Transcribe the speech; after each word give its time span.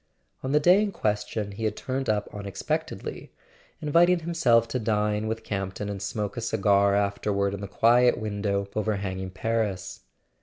On 0.41 0.51
the 0.51 0.59
day 0.59 0.81
in 0.81 0.91
question 0.91 1.51
he 1.51 1.65
had 1.65 1.75
turned 1.77 2.09
up 2.09 2.27
unex¬ 2.31 2.63
pectedly, 2.65 3.29
inviting 3.81 4.21
himself 4.21 4.67
to 4.69 4.79
dine 4.79 5.27
with 5.27 5.43
Camp 5.43 5.75
ton 5.75 5.89
and 5.89 6.01
smoke 6.01 6.35
a 6.35 6.41
cigar 6.41 6.95
afterward 6.95 7.53
in 7.53 7.61
the 7.61 7.67
quiet 7.67 8.17
window 8.17 8.65
over¬ 8.73 8.97
hanging 8.97 9.29
Paris. 9.29 9.99